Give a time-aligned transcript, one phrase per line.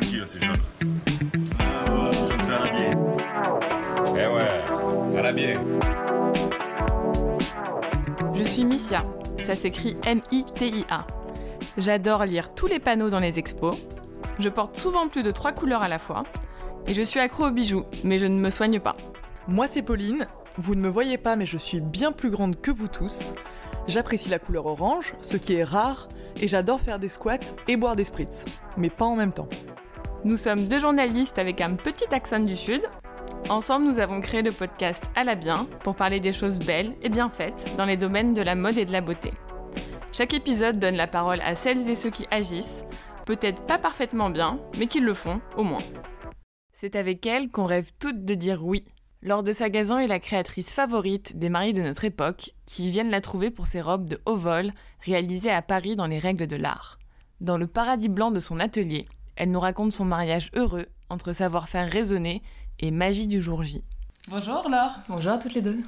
[0.00, 0.52] tranquille, jeune.
[4.12, 5.60] Eh ouais, à la bien.
[8.34, 8.98] Je suis Missia,
[9.38, 11.06] ça s'écrit M-I-T-I-A.
[11.76, 13.76] J'adore lire tous les panneaux dans les expos.
[14.38, 16.24] Je porte souvent plus de trois couleurs à la fois.
[16.86, 18.96] Et je suis accro aux bijoux, mais je ne me soigne pas.
[19.48, 20.26] Moi c'est Pauline,
[20.56, 23.32] vous ne me voyez pas mais je suis bien plus grande que vous tous.
[23.86, 26.08] J'apprécie la couleur orange, ce qui est rare,
[26.40, 28.44] et j'adore faire des squats et boire des spritz,
[28.76, 29.48] mais pas en même temps.
[30.22, 32.82] Nous sommes deux journalistes avec un petit accent du Sud.
[33.48, 37.08] Ensemble, nous avons créé le podcast À la bien pour parler des choses belles et
[37.08, 39.32] bien faites dans les domaines de la mode et de la beauté.
[40.12, 42.84] Chaque épisode donne la parole à celles et ceux qui agissent,
[43.24, 45.82] peut-être pas parfaitement bien, mais qui le font au moins.
[46.74, 48.84] C'est avec elle qu'on rêve toutes de dire oui
[49.22, 53.10] Lors de sa Gazan est la créatrice favorite des mariés de notre époque, qui viennent
[53.10, 56.56] la trouver pour ses robes de haut vol réalisées à Paris dans les règles de
[56.56, 56.98] l'art.
[57.40, 59.06] Dans le paradis blanc de son atelier,
[59.40, 62.42] elle nous raconte son mariage heureux entre savoir-faire raisonné
[62.78, 63.82] et magie du jour J.
[64.28, 65.00] Bonjour Laure.
[65.08, 65.78] Bonjour à toutes les deux.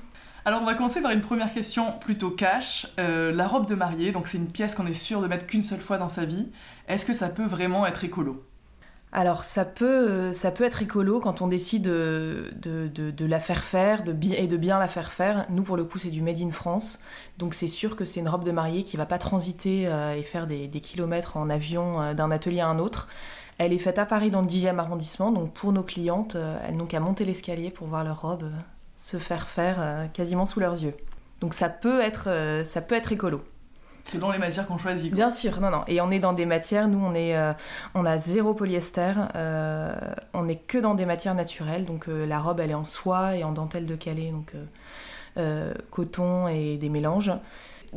[0.47, 2.87] Alors on va commencer par une première question plutôt cash.
[2.99, 5.63] Euh, la robe de mariée, donc c'est une pièce qu'on est sûr de mettre qu'une
[5.63, 6.51] seule fois dans sa vie.
[6.89, 8.43] Est-ce que ça peut vraiment être écolo?
[9.15, 13.63] Alors ça peut, ça peut être écolo quand on décide de, de, de, la faire
[13.63, 15.45] faire de et de bien la faire faire.
[15.51, 17.01] Nous pour le coup c'est du Made in France,
[17.37, 20.23] donc c'est sûr que c'est une robe de mariée qui va pas transiter euh, et
[20.23, 23.07] faire des, des, kilomètres en avion euh, d'un atelier à un autre.
[23.59, 26.37] Elle est faite à Paris dans le 10e arrondissement, donc pour nos clientes,
[26.67, 28.51] elles n'ont qu'à monter l'escalier pour voir leur robe
[28.97, 30.95] se faire faire quasiment sous leurs yeux.
[31.41, 32.29] Donc ça peut être,
[32.65, 33.43] ça peut être écolo.
[34.05, 35.15] Selon les matières qu'on choisit.
[35.15, 35.85] Bien sûr, non, non.
[35.87, 37.53] Et on est dans des matières, nous, on, est, euh,
[37.95, 39.13] on a zéro polyester.
[39.37, 39.95] Euh,
[40.35, 41.85] on n'est que dans des matières naturelles.
[41.85, 44.55] Donc euh, la robe, elle est en soie et en dentelle de Calais, donc
[45.91, 47.33] coton et des mélanges.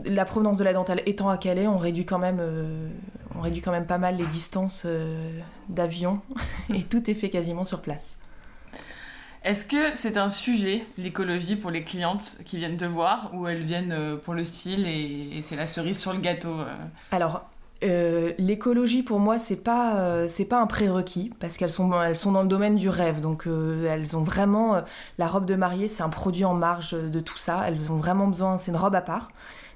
[0.03, 2.41] La provenance de la dentelle étant à Calais, on réduit quand même,
[3.35, 4.85] on réduit quand même pas mal les distances
[5.69, 6.21] d'avion
[6.73, 8.17] et tout est fait quasiment sur place.
[9.45, 13.61] Est-ce que c'est un sujet, l'écologie, pour les clientes qui viennent te voir, ou elles
[13.61, 16.75] viennent euh, pour le style et, c'est la cerise sur le gâteau euh?
[17.11, 17.47] Alors,
[17.83, 22.31] euh, l'écologie pour moi c'est pas c'est pas un prérequis parce qu'elles sont elles sont
[22.31, 23.21] dans le domaine du rêve.
[23.21, 24.81] Donc elles ont vraiment
[25.17, 27.63] la robe de mariée c'est un produit en marge de tout ça.
[27.67, 29.29] Elles ont vraiment besoin c'est une robe à part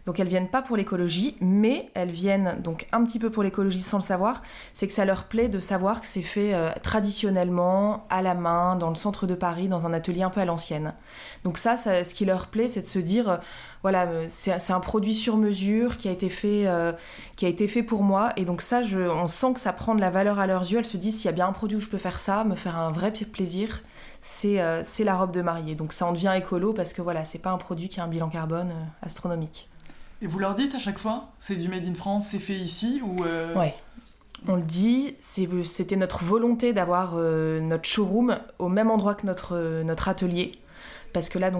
[0.05, 3.81] donc elles viennent pas pour l'écologie, mais elles viennent donc un petit peu pour l'écologie
[3.81, 4.41] sans le savoir.
[4.73, 8.75] C'est que ça leur plaît de savoir que c'est fait euh, traditionnellement, à la main,
[8.75, 10.93] dans le centre de Paris, dans un atelier un peu à l'ancienne.
[11.43, 13.37] Donc ça, ce qui leur plaît, c'est de se dire, euh,
[13.81, 18.31] voilà, euh, c'est un produit sur mesure qui a été fait, pour moi.
[18.35, 20.79] Et donc ça, on sent que ça prend de la valeur à leurs yeux.
[20.79, 22.55] Elles se disent, s'il y a bien un produit où je peux faire ça, me
[22.55, 23.81] faire un vrai plaisir,
[24.21, 25.75] c'est c'est la robe de mariée.
[25.75, 28.07] Donc ça en devient écolo parce que voilà, c'est pas un produit qui a un
[28.07, 28.71] bilan carbone
[29.01, 29.69] astronomique.
[30.21, 33.01] Et vous leur dites à chaque fois, c'est du Made in France, c'est fait ici
[33.03, 33.55] ou euh...
[33.55, 33.75] Ouais.
[34.47, 39.55] On le dit, c'était notre volonté d'avoir euh, notre showroom au même endroit que notre,
[39.55, 40.59] euh, atelier.
[41.11, 41.51] Parce que là,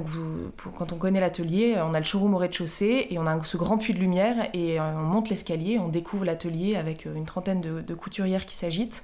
[0.78, 3.78] quand on connaît l'atelier, on a le showroom au rez-de-chaussée et on a ce grand
[3.78, 8.46] puits de lumière et on monte l'escalier, on découvre l'atelier avec une trentaine de couturières
[8.46, 9.03] qui s'agitent.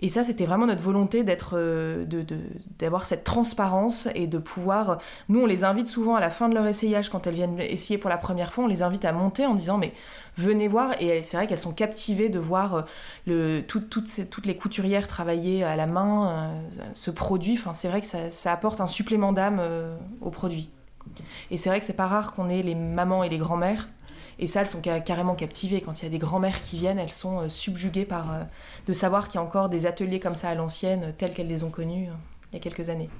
[0.00, 2.04] Et ça, c'était vraiment notre volonté d'être, euh,
[2.78, 4.98] d'avoir cette transparence et de pouvoir.
[5.28, 7.98] Nous, on les invite souvent à la fin de leur essayage, quand elles viennent essayer
[7.98, 9.92] pour la première fois, on les invite à monter en disant mais
[10.36, 11.00] venez voir.
[11.00, 12.82] Et c'est vrai qu'elles sont captivées de voir euh,
[13.26, 17.54] le, toutes les couturières travailler à la main euh, ce produit.
[17.58, 19.60] Enfin, c'est vrai que ça, apporte un supplément d'âme
[20.20, 20.70] au produit.
[21.50, 23.88] Et c'est vrai que c'est pas rare qu'on ait les mamans et les grands-mères
[24.38, 25.80] et ça, elles sont carrément captivées.
[25.80, 28.42] Quand il y a des grands-mères qui viennent, elles sont euh, subjuguées par euh,
[28.86, 31.62] de savoir qu'il y a encore des ateliers comme ça à l'ancienne, tels qu'elles les
[31.62, 32.14] ont connus euh,
[32.52, 33.10] il y a quelques années.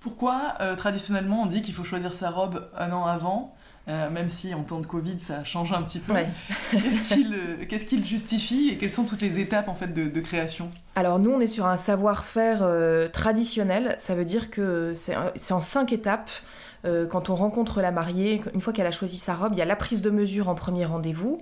[0.00, 3.54] Pourquoi, traditionnellement, on dit qu'il faut choisir sa robe un an avant
[3.86, 6.14] même si en temps de Covid ça change un petit peu?
[6.70, 10.70] Qu'est-ce qu'il justifie et quelles sont toutes les étapes en fait de, création?
[10.94, 12.66] Alors nous on est sur un savoir-faire
[13.12, 16.30] traditionnel, ça veut dire que c'est en cinq étapes.
[16.84, 19.62] Euh, quand on rencontre la mariée, une fois qu'elle a choisi sa robe, il y
[19.62, 21.40] a la prise de mesure en premier rendez-vous.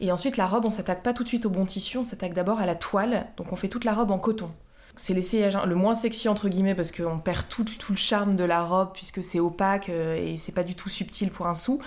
[0.00, 2.34] Et ensuite, la robe, on s'attaque pas tout de suite au bon tissu, on s'attaque
[2.34, 3.26] d'abord à la toile.
[3.36, 4.50] Donc on fait toute la robe en coton.
[4.96, 8.62] C'est l'essayage le moins sexy entre guillemets parce qu'on perd tout, le charme de la
[8.62, 11.80] robe puisque c'est opaque euh, et c'est pas du tout subtil pour un sou.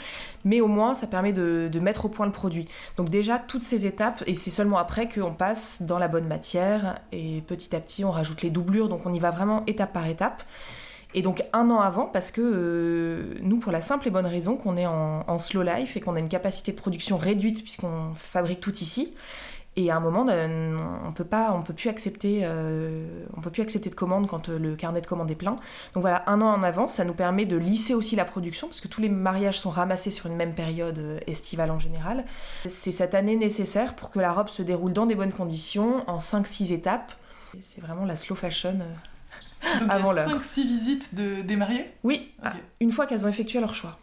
[0.45, 2.67] Mais au moins ça permet de, de, mettre au point le produit.
[2.97, 6.99] Donc déjà toutes ces étapes et c'est seulement après qu'on passe dans la bonne matière
[7.11, 10.07] et petit à petit on rajoute les doublures donc on y va vraiment étape par
[10.07, 10.43] étape.
[11.13, 14.55] Et donc un an avant, parce que euh, nous, pour la simple et bonne raison
[14.55, 18.61] qu'on est en, slow life et qu'on a une capacité de production réduite puisqu'on fabrique
[18.61, 19.13] tout ici.
[19.75, 23.49] Et à un moment, euh, on peut pas, on peut plus accepter, euh, on peut
[23.49, 25.55] plus accepter de commandes quand le carnet de commandes est plein.
[25.95, 28.81] Donc voilà, un an en avance, ça nous permet de lisser aussi la production parce
[28.81, 32.23] que tous les mariages sont ramassés sur une même période estivale en général.
[32.69, 36.19] C'est cette année nécessaire pour que la robe se déroule dans des bonnes conditions, en
[36.19, 37.11] 5-6 étapes
[37.63, 38.77] C'est vraiment la slow fashion.
[39.79, 40.39] Donc Avant il y a l'heure.
[40.41, 43.97] 5-6 visites de, des mariés Oui, ah, une fois qu'elles ont effectué leur choix.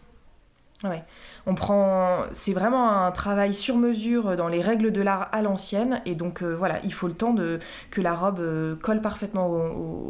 [0.83, 1.05] Ouais.
[1.47, 6.01] On prend, c'est vraiment un travail sur mesure dans les règles de l'art à l'ancienne,
[6.07, 7.59] et donc euh, voilà, il faut le temps de
[7.91, 9.59] que la robe euh, colle parfaitement au,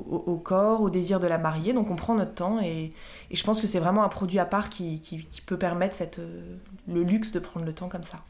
[0.08, 1.72] au- au corps, au désir de la mariée.
[1.72, 2.92] Donc on prend notre temps, et,
[3.32, 5.96] et je pense que c'est vraiment un produit à part qui, qui- qui peut permettre
[5.96, 6.56] cette, euh,
[6.86, 8.20] le luxe de prendre le temps comme ça.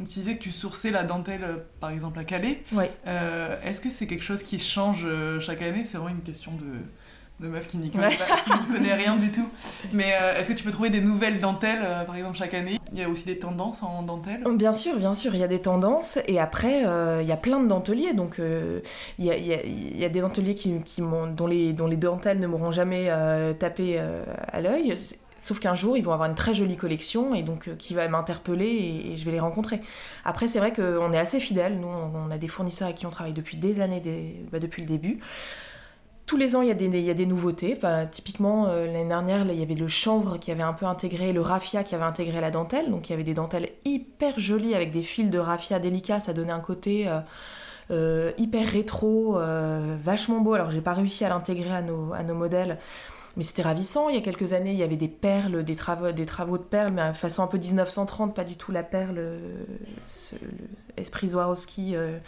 [0.00, 2.62] Donc tu disais que tu sourçais la dentelle, euh, par exemple, à Calais.
[2.72, 2.90] Ouais.
[3.06, 5.84] Euh, Est-ce que c'est quelque chose qui change euh, chaque année?
[5.84, 8.16] C'est vraiment une question de, de meuf qui n'y connaît, Ouais.
[8.16, 9.48] pas- qui n'y connaît rien du tout.
[9.92, 12.80] Mais euh, est-ce que tu peux trouver des nouvelles dentelles, euh, par exemple, chaque année?
[12.92, 14.42] Il y a aussi des tendances en dentelle?
[14.54, 16.82] Bien sûr, bien sûr, il y a des tendances et après
[17.22, 18.14] il y a plein de denteliers.
[18.14, 18.40] Donc
[19.18, 21.86] il y, a, il y a- y a des denteliers qui, qui dont, les, dont
[21.88, 23.10] les dentelles ne m'auront jamais
[23.58, 24.94] tapé à l'œil.
[25.38, 28.06] Sauf qu'un jour, ils vont avoir une très jolie collection et donc euh, qui va
[28.08, 28.66] m'interpeller
[29.12, 29.80] et, je vais les rencontrer.
[30.24, 31.80] Après, c'est vrai qu'on est assez fidèles.
[31.80, 34.02] Nous, on, a des fournisseurs avec qui on travaille depuis des années,
[34.52, 35.18] bah, depuis le début.
[36.26, 37.74] Tous les ans, il y a des, il y a des nouveautés.
[37.80, 41.32] Bah, typiquement, euh, l'année dernière, il y avait le chanvre qui avait un peu intégré,
[41.32, 42.90] le raffia qui avait intégré la dentelle.
[42.90, 46.20] Donc, il y avait des dentelles hyper jolies avec des fils de raffia délicats.
[46.20, 47.06] Ça donnait un côté
[47.90, 49.36] euh, hyper rétro,
[50.02, 50.54] vachement beau.
[50.54, 52.78] Alors, j'ai pas réussi à l'intégrer à nos modèles.
[53.36, 54.08] Mais c'était ravissant.
[54.08, 56.62] Il y a quelques années, il y avait des perles, des travaux, des travaux de
[56.62, 59.38] perles, mais à façon un peu 1930, pas du tout la perle,
[60.06, 60.36] ce-
[60.96, 61.96] esprit Swarovski.
[61.96, 62.18] euh.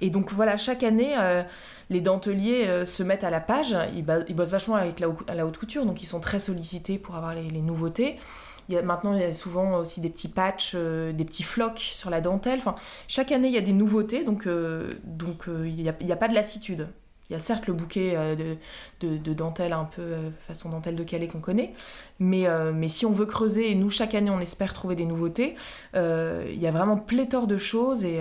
[0.00, 1.44] Et donc voilà, chaque année, euh,
[1.88, 3.76] les denteliers euh, se mettent à la page.
[3.94, 4.04] Ils,
[4.34, 7.34] bossent vachement avec la, hau- la haute couture, donc ils sont très sollicités pour avoir
[7.34, 8.16] les, nouveautés.
[8.68, 12.20] Maintenant, il y a souvent aussi des petits patchs, euh, des petits flocs sur la
[12.20, 12.60] dentelle.
[13.06, 14.48] Chaque année, il y a des nouveautés, donc,
[15.04, 16.88] donc il n'y a pas de lassitude.
[17.32, 18.58] Il y a certes le bouquet euh, de,
[19.00, 21.72] de, de dentelle un peu euh, façon dentelle de Calais qu'on connaît,
[22.18, 25.06] mais, euh, mais si on veut creuser, et nous chaque année on espère trouver des
[25.06, 25.56] nouveautés,
[25.94, 28.20] il y a vraiment pléthore de choses et,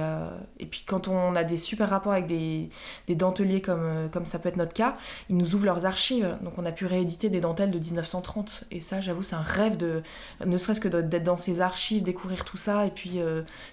[0.59, 2.69] et puis quand on a des super rapports avec des,
[3.07, 4.95] des denteliers comme, comme ça peut être notre cas,
[5.29, 8.79] ils nous ouvrent leurs archives, donc on a pu rééditer des dentelles de 1930 et
[8.79, 10.03] ça j'avoue c'est un rêve de
[10.45, 13.19] ne serait-ce que d'être dans ces archives, découvrir tout ça et puis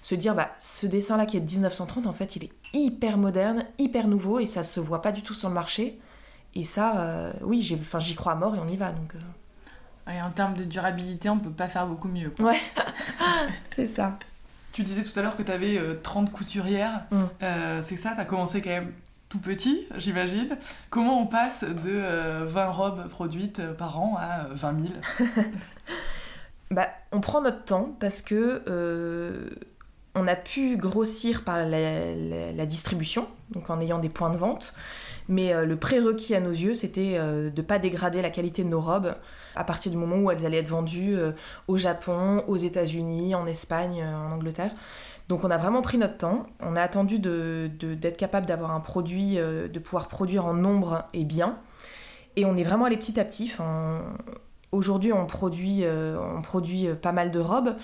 [0.01, 3.17] se dire bah ce dessin là qui est de 1930 en fait il est hyper
[3.17, 5.99] moderne, hyper nouveau et ça se voit pas du tout sur le marché.
[6.55, 8.91] Et ça, euh, oui, j'ai- enfin, j'y crois à mort et on y va.
[8.91, 10.11] Donc, euh.
[10.13, 12.31] Et en termes de durabilité, on peut pas faire beaucoup mieux.
[12.31, 12.53] quoi.
[13.75, 14.17] c'est ça.
[14.71, 17.05] Tu disais tout à l'heure que tu avais 30 couturières.
[17.11, 17.23] Mm.
[17.43, 18.91] Euh, c'est ça, tu as commencé quand même
[19.29, 20.57] tout petit, j'imagine.
[20.89, 24.93] Comment on passe de euh, 20 robes produites euh, par an à euh, 20 000
[26.71, 29.49] Bah, on prend notre temps parce que euh,
[30.15, 34.37] on a pu grossir par la, la- la distribution, donc en ayant des points de
[34.37, 34.73] vente.
[35.27, 38.63] Mais euh, le prérequis à nos yeux, c'était euh, de ne pas dégrader la qualité
[38.63, 39.15] de nos robes
[39.55, 41.31] à partir du moment où elles allaient être vendues euh,
[41.67, 44.71] au Japon, aux États-Unis, en Espagne, en Angleterre.
[45.27, 46.47] Donc on a vraiment pris notre temps.
[46.61, 51.59] On a attendu d'être capable d'avoir un produit, de pouvoir produire en nombre et bien.
[52.35, 53.53] Et on est vraiment allé petit à petit.
[54.71, 55.83] Aujourd'hui, on produit,
[57.03, 57.75] pas mal de robes,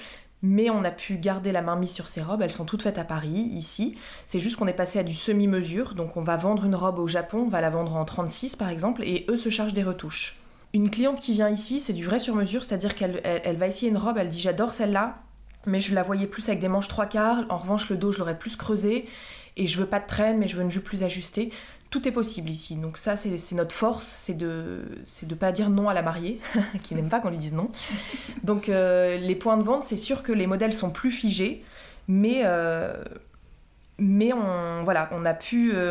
[0.42, 2.42] mais on a pu garder la main mise sur ces robes.
[2.42, 3.98] Elles sont toutes faites à Paris, ici.
[4.26, 5.96] C'est juste qu'on est passé à du semi-mesure.
[5.96, 8.70] Donc, on va vendre une robe au Japon, on va la vendre en 36 par
[8.70, 10.40] exemple, et eux se chargent des retouches.
[10.74, 13.68] Une cliente qui vient ici, c'est du vrai sur mesure, c'est-à-dire qu'elle elle, elle va
[13.68, 15.24] essayer une robe, elle dit j'adore celle-là,
[15.66, 17.46] mais je la voyais plus avec des manches trois quarts.
[17.50, 19.08] En revanche, le dos, je l'aurais plus creusé,
[19.58, 21.52] et je veux pas de traîne, mais je veux une jupe plus ajustée.
[21.90, 22.76] Tout est possible ici.
[22.76, 24.82] Donc ça, c'est notre force, c'est de
[25.24, 26.40] de pas dire non à la mariée,
[26.84, 27.70] qui n'aime pas qu'on lui dise non.
[28.44, 31.64] Donc euh, les points de vente, c'est sûr que les modèles sont plus figés,
[32.08, 33.04] mais euh,
[34.02, 34.84] euh,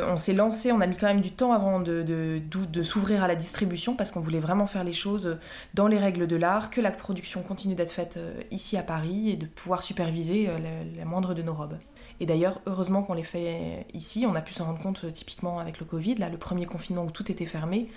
[0.08, 2.42] on s'est lancé, on a mis quand même du temps avant de,
[2.82, 5.38] s'ouvrir à la distribution parce qu'on voulait vraiment faire les choses
[5.72, 8.18] dans les règles de l'art, que la production continue d'être faite
[8.50, 10.50] ici à Paris et de pouvoir superviser
[10.98, 11.78] la moindre de nos robes.
[12.20, 15.58] Et d'ailleurs, heureusement qu'on les fait ici, on a pu s'en rendre compte euh, typiquement
[15.58, 17.88] avec le Covid, là, le premier confinement où tout était fermé.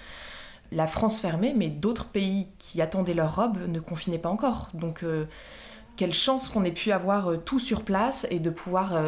[0.72, 4.70] La France fermée, mais d'autres pays qui attendaient leurs robes ne confinaient pas encore.
[4.74, 5.26] Donc, euh,
[5.96, 9.00] quelle chance qu'on ait pu avoir euh, tout sur place et de pouvoir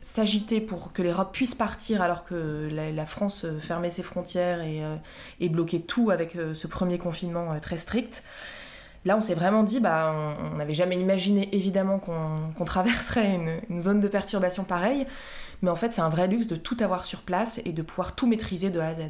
[0.00, 5.48] s'agiter pour que les robes puissent partir alors que la, France fermait ses frontières et,
[5.48, 8.24] bloquait tout avec ce premier confinement très strict.
[9.04, 10.14] Là, on s'est vraiment dit, bah,
[10.52, 15.06] on n'avait jamais imaginé évidemment qu'on traverserait une, une zone de perturbation pareille,
[15.60, 18.14] mais en fait, c'est un vrai luxe de tout avoir sur place et de pouvoir
[18.14, 19.00] tout maîtriser de A à Z.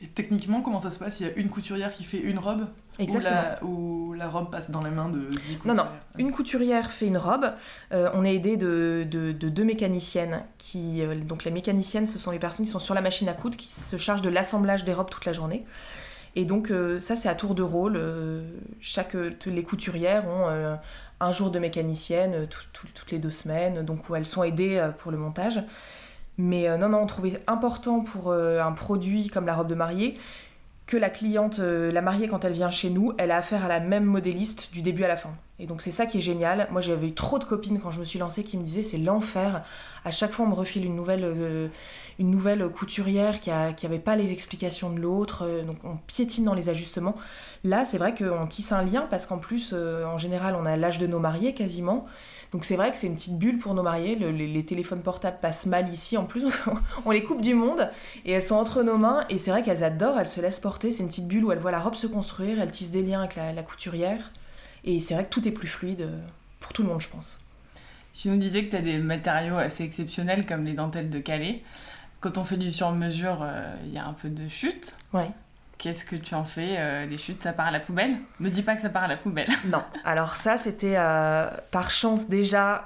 [0.00, 1.18] Et techniquement, comment ça se passe?
[1.18, 2.68] Il y a une couturière qui fait une robe?
[2.98, 3.34] Ou Exactement.
[3.34, 5.86] la, ou la robe passe dans les mains de 10 couturières Non, non.
[6.18, 7.52] Une couturière fait une robe.
[7.92, 10.44] Euh, on est aidé de, de- de deux mécaniciennes.
[10.58, 13.32] Qui, euh, donc les mécaniciennes, ce sont les personnes qui sont sur la machine à
[13.32, 15.64] coudre, qui se chargent de l'assemblage des robes toute la journée.
[16.38, 17.96] Et donc euh, ça, c'est à tour de rôle.
[17.96, 18.42] Euh,
[18.80, 20.46] chaque, euh, les couturières ont
[21.20, 24.88] un jour de mécanicienne tout- tout- toutes les deux semaines, donc où elles sont aidées
[24.98, 25.60] pour le montage.
[26.36, 30.16] Mais non, non, on trouvait important pour un produit comme la robe de mariée
[30.88, 33.78] que la cliente, la mariée, quand elle vient chez nous, elle a affaire à la
[33.78, 35.30] même modéliste du début à la fin.
[35.60, 36.68] Et donc c'est ça qui est génial.
[36.70, 38.98] Moi j'avais eu trop de copines quand je me suis lancée qui me disaient c'est
[38.98, 39.64] l'enfer.
[40.04, 44.90] À chaque fois on me refile une nouvelle, euh, couturière qui n'avait pas les explications
[44.90, 45.44] de l'autre.
[45.44, 47.16] Euh, donc on piétine dans les ajustements.
[47.64, 50.76] Là c'est vrai qu'on tisse un lien parce qu'en plus euh, en général on a
[50.76, 52.06] l'âge de nos mariés quasiment.
[52.52, 54.14] Donc c'est vrai que c'est une petite bulle pour nos mariés.
[54.14, 56.44] les, téléphones portables passent mal ici en plus.
[57.04, 57.90] on les coupe du monde
[58.24, 59.24] et elles sont entre nos mains.
[59.28, 60.90] Et c'est vrai qu'elles adorent, elles se laissent porter.
[60.90, 63.20] C'est une petite bulle où elles voient la robe se construire, elles tissent des liens
[63.20, 64.30] avec la couturière.
[64.84, 66.18] Et c'est vrai que tout est plus fluide euh,
[66.60, 67.44] pour tout le monde, je pense.
[68.14, 71.62] Tu nous disais que tu as des matériaux assez exceptionnels comme les dentelles de Calais.
[72.20, 74.96] Quand on fait du sur-mesure, euh, il y a un peu de chute.
[75.12, 75.30] Ouais.
[75.78, 78.16] Qu'est-ce que tu en fais euh, Les chutes, ça part à la poubelle?
[78.40, 79.48] Ne dis pas que ça part à la poubelle.
[79.66, 79.82] Non.
[80.04, 80.96] Alors ça, c'était
[81.70, 82.84] par chance déjà.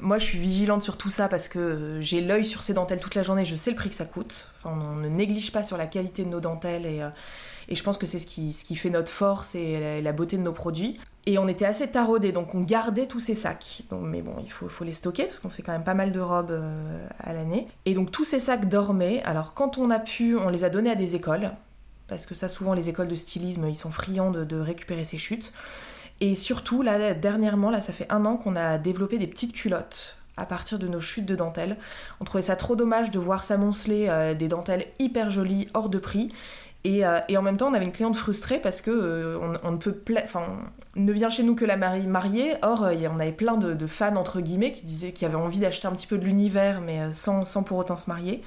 [0.00, 3.14] moi, je suis vigilante sur tout ça parce que j'ai l'œil sur ces dentelles toute
[3.14, 3.44] la journée.
[3.44, 4.52] Je sais le prix que ça coûte.
[4.64, 7.02] On ne néglige pas sur la qualité de nos dentelles et
[7.68, 10.36] et je pense que c'est ce qui, ce qui fait notre force et la, beauté
[10.36, 10.98] de nos produits.
[11.26, 13.82] Et on était assez taraudés, donc on gardait tous ces sacs.
[13.90, 16.10] Donc, mais bon, il faut, faut les stocker parce qu'on fait quand même pas mal
[16.10, 17.68] de robes euh, à l'année.
[17.84, 19.22] Et donc tous ces sacs dormaient.
[19.24, 21.50] Alors quand on a pu, on les a donnés à des écoles.
[22.08, 25.52] Parce que ça, souvent, les écoles de stylisme, ils sont friands de, récupérer ces chutes.
[26.20, 30.16] Et surtout, là, dernièrement, là, ça fait un an qu'on a développé des petites culottes
[30.38, 31.76] à partir de nos chutes de dentelles.
[32.20, 35.98] On trouvait ça trop dommage de voir s'amonceler euh, des dentelles hyper jolies, hors de
[35.98, 36.32] prix.
[36.86, 39.78] Euh, et, en même temps, on avait une cliente frustrée parce que euh, on,
[40.96, 42.54] ne vient chez nous que la mariée mariée.
[42.62, 45.92] Or, on avait plein de, fans entre guillemets qui disaient qu'ils avaient envie d'acheter un
[45.92, 48.42] petit peu de l'univers, mais sans, pour autant se marier.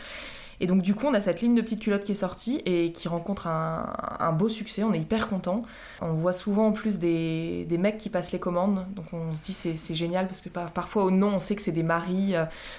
[0.62, 2.94] Et donc du coup, on a cette ligne de petites culottes qui est sortie et
[2.94, 4.84] qui rencontre un, beau succès.
[4.84, 5.63] On est hyper content.
[6.01, 8.86] On voit souvent en plus des, mecs qui passent les commandes.
[8.96, 11.74] Donc on se dit c'est génial parce que parfois au nom on sait que c'est
[11.74, 12.36] des maris.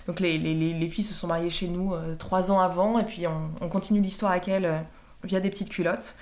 [0.07, 3.27] donc les, les, les, filles se sont mariées chez nous trois ans avant et puis
[3.27, 4.85] on, on continue l'histoire avec elles
[5.25, 6.15] via des petites culottes.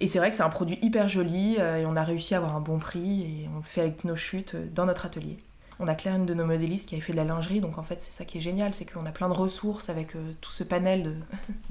[0.00, 2.38] Et c'est vrai que c'est un produit hyper joli euh, et on a réussi à
[2.38, 5.38] avoir un bon prix et on le fait avec nos chutes euh, dans notre atelier.
[5.80, 7.82] On a Claire, une de nos modélistes, qui avait fait de la lingerie, donc en
[7.82, 10.50] fait c'est ça qui est génial, c'est qu'on a plein de ressources avec euh, tout
[10.50, 11.14] ce panel de,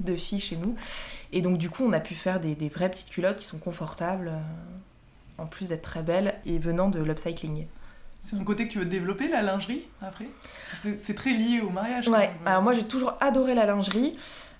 [0.00, 0.76] de, filles chez nous.
[1.32, 3.58] Et donc du coup on a pu faire des, des vraies petites culottes qui sont
[3.58, 4.32] confortables,
[5.38, 7.66] en plus d'être très belles, et venant de l'upcycling.
[8.20, 10.26] C'est un côté que tu veux développer, la lingerie, après?
[10.66, 12.08] C'est très lié au mariage.
[12.08, 14.16] Ouais, alors moi j'ai toujours adoré la lingerie.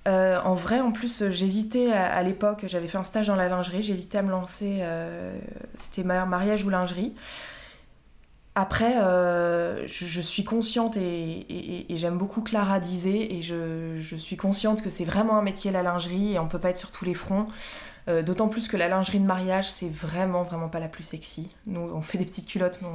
[0.06, 3.80] Euh, en vrai, en plus, j'hésitais à, l'époque, j'avais fait un stage dans la lingerie,
[3.80, 5.34] j'hésitais à me lancer, euh,
[5.78, 7.14] c'était mariage ou lingerie.
[8.56, 14.80] Après, euh, je, suis consciente et, j'aime beaucoup Clara disait et je, je, suis consciente
[14.80, 17.14] que c'est vraiment un métier la lingerie et on peut pas être sur tous les
[17.14, 17.48] fronts.
[18.06, 21.50] Euh, d'autant plus que la lingerie de mariage, c'est vraiment, vraiment pas la plus sexy.
[21.66, 22.88] Nous, on fait des petites culottes, mais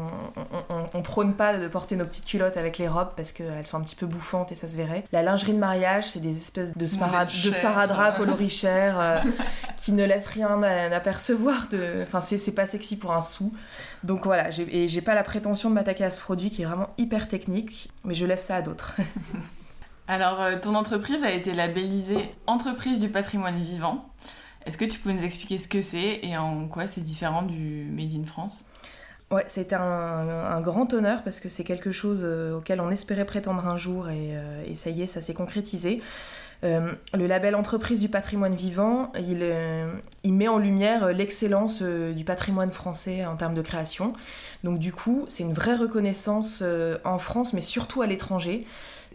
[0.94, 3.82] on, prône pas de porter nos petites culottes avec les robes parce qu'elles sont un
[3.82, 5.06] petit peu bouffantes et ça se verrait.
[5.12, 9.20] La lingerie de mariage, c'est des espèces de, de sparadrap coloris euh,
[9.78, 11.68] qui ne laissent rien à, apercevoir.
[11.72, 12.04] De...
[12.04, 13.52] Enfin, c'est pas sexy pour un sou.
[14.04, 16.90] Donc voilà, et j'ai pas la prétention de m'attaquer à ce produit qui est vraiment
[16.98, 18.96] hyper technique, mais je laisse ça à d'autres.
[20.08, 24.10] Alors, euh, ton entreprise a été labellisée Entreprise du patrimoine vivant.
[24.66, 27.88] Est-ce que tu peux nous expliquer ce que c'est et en quoi c'est différent du
[27.92, 28.66] Made in France?
[29.32, 33.26] Ouais, c'était un, un, grand honneur parce que c'est quelque chose euh, auquel on espérait
[33.26, 36.02] prétendre un jour et, euh, et ça y est, ça s'est concrétisé.
[36.64, 39.46] Euh, le label Entreprise du patrimoine vivant, il,
[40.24, 44.14] il met en lumière l'excellence du patrimoine français en termes de création.
[44.64, 46.64] Donc du coup, c'est une vraie reconnaissance
[47.06, 48.66] en France, mais surtout à l'étranger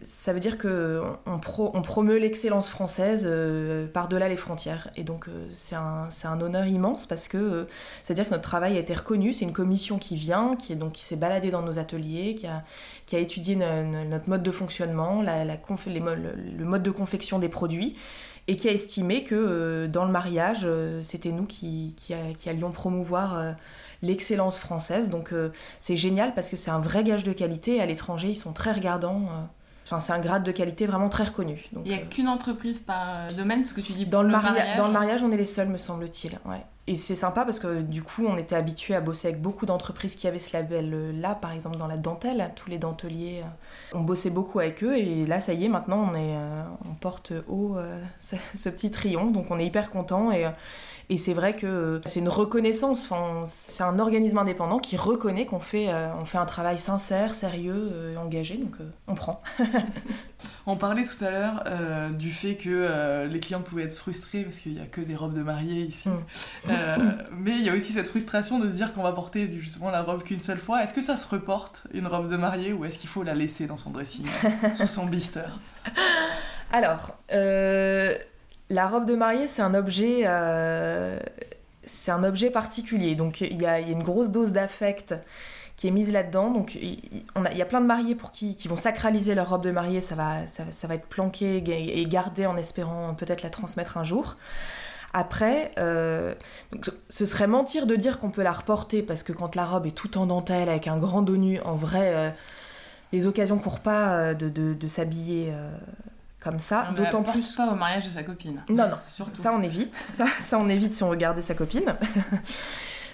[0.03, 4.91] ça veut dire que on, promeut l'excellence française euh, par-delà les frontières.
[4.97, 7.65] Et donc euh, c'est un, honneur immense parce que euh,
[8.03, 9.33] c'est-à-dire que notre travail a été reconnu.
[9.33, 12.47] C'est une commission qui vient, qui, est, donc, qui s'est baladée dans nos ateliers, qui
[12.47, 12.63] a,
[13.07, 15.55] qui a étudié notre mode de fonctionnement, la, la
[15.87, 17.97] le, mode de confection des produits
[18.47, 20.69] et qui a estimé que dans le mariage,
[21.03, 23.55] c'était nous qui, qui, allions promouvoir
[24.03, 25.09] l'excellence française.
[25.09, 25.33] Donc
[25.81, 27.81] c'est génial parce que c'est un vrai gage de qualité.
[27.81, 29.49] À l'étranger, ils sont très regardants.
[29.85, 31.63] Enfin, c'est un grade de qualité vraiment très reconnu.
[31.73, 34.23] Donc, Il n'y a euh, qu'une entreprise par euh, domaine, parce que tu dis dans
[34.23, 34.77] le, mariage.
[34.79, 36.39] Dans le mariage, on est les seuls, me semble-t-il.
[36.47, 36.65] Ouais.
[36.87, 40.17] Et c'est sympa parce que du coup, on était habitué à bosser avec beaucoup d'entreprises
[40.17, 43.43] qui avaient ce label-là, par exemple dans la dentelle, tous les denteliers.
[43.43, 46.37] Euh, on bossait beaucoup avec eux et là, ça y est, maintenant, on, est,
[46.89, 47.77] on porte haut
[48.55, 50.47] ce petit triomphe, donc on est hyper content et
[51.11, 55.61] et c'est vrai que c'est une reconnaissance, enfin, c'est un organisme indépendant qui reconnaît qu'on
[55.61, 59.43] fait, euh, on fait un travail sincère, sérieux, euh, engagé, donc euh, on prend.
[60.67, 64.45] On parlait tout à l'heure euh, du fait que euh, les clients pouvaient être frustrés
[64.45, 66.09] parce qu'il n'y a que des robes de mariée ici.
[66.09, 66.71] Mm.
[66.75, 66.97] Euh,
[67.33, 70.03] mais il y a aussi cette frustration de se dire qu'on va porter justement la
[70.03, 70.83] robe qu'une seule fois.
[70.83, 73.67] Est-ce que ça se reporte, une robe de mariée, ou est-ce qu'il faut la laisser
[73.67, 74.27] dans son dressing,
[74.75, 75.49] sous son blister?
[76.73, 78.17] Alors, euh,
[78.71, 81.19] la robe de mariée, c'est un objet, euh,
[81.85, 83.15] c'est un objet particulier.
[83.15, 85.15] Donc, il y a, il y a une grosse dose d'affect
[85.77, 86.51] qui est mise là-dedans.
[86.51, 86.99] Donc, il
[87.57, 90.01] y a plein de mariés pour qui, qui vont sacraliser leur robe de mariée.
[90.01, 94.05] Ça va, ça, ça va être planqué et gardé en espérant peut-être la transmettre un
[94.05, 94.37] jour.
[95.17, 96.35] Après, euh,
[96.73, 99.87] donc, ce serait mentir de dire qu'on peut la reporter parce que quand la robe
[99.87, 102.31] est toute en dentelle avec un grand dos nu, en vrai, euh,
[103.13, 105.55] les occasions courent pas euh, de, de- de s'habiller
[106.41, 106.89] comme ça.
[106.97, 107.55] D'autant plus.
[107.55, 108.63] pas au mariage de sa copine.
[108.69, 109.41] Non, non, Surtout.
[109.41, 109.97] ça on évite.
[109.97, 111.95] Ça, ça on évite si on garder sa copine.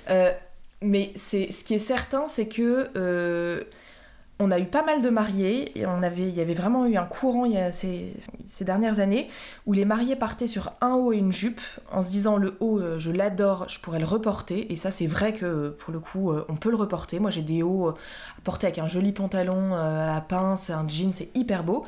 [0.08, 0.32] Euh,
[0.82, 2.88] mais c'est ce qui est certain, c'est que
[4.40, 6.96] on a eu pas mal de mariés et on avait, il y avait vraiment eu
[6.96, 8.14] un courant il y a ces,
[8.48, 9.28] ces dernières années
[9.66, 11.60] où les mariés partaient sur un haut et une jupe
[11.92, 14.72] en se disant le haut, euh, je l'adore, je pourrais le reporter.
[14.72, 17.20] Et ça, c'est vrai que pour le coup, euh, on peut le reporter.
[17.20, 21.12] Moi, j'ai des hauts euh, à porter avec un joli pantalon à pince, un jean,
[21.12, 21.84] c'est hyper beau.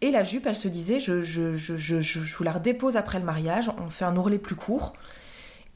[0.00, 3.24] Et la jupe, elle se disait, je, je, je- je vous la redépose après le
[3.24, 4.92] mariage, on fait un ourlet plus court.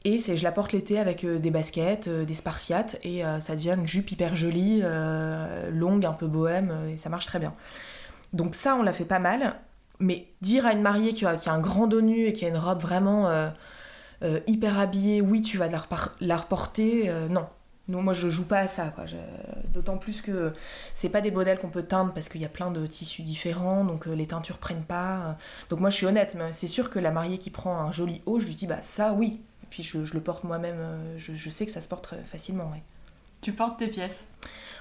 [0.07, 3.57] Et je la porte l'été avec euh, des baskets, euh, des spartiates, et euh, ça
[3.57, 4.81] devient une jupe hyper jolie,
[5.69, 7.53] longue, un peu bohème, et ça marche très bien.
[8.31, 9.57] Donc ça, on l'a fait pas mal.
[9.99, 12.57] Mais dire à une mariée qui a, a un grand dos et qui a une
[12.57, 13.29] robe vraiment
[14.45, 17.47] hyper habillée, oui, tu vas la, reporter, non.
[17.89, 18.93] Non, moi je joue pas à ça,
[19.73, 20.53] D'autant plus que
[20.93, 23.83] c'est pas des modèles qu'on peut teindre parce qu'il y a plein de tissus différents,
[23.85, 25.37] donc les teintures prennent pas.
[25.69, 28.21] Donc moi je suis honnête, mais c'est sûr que la mariée qui prend un joli
[28.25, 29.41] haut, je lui dis bah ça oui.
[29.69, 32.17] Puis je, je le porte moi-même, euh, je, je sais que ça se porte très
[32.23, 32.81] facilement, ouais.
[33.41, 34.25] Tu portes tes pièces.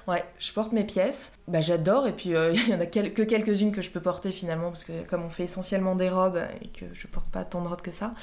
[0.08, 1.34] Ouais, je porte mes pièces.
[1.48, 4.00] Bah, j'adore, et puis euh, il y en a quel- que quelques-unes que je peux
[4.00, 7.44] porter finalement, parce que comme on fait essentiellement des robes et que je porte pas
[7.44, 8.14] tant de robes que ça.